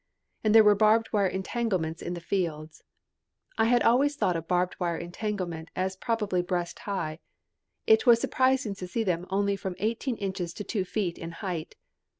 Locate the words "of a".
4.35-4.47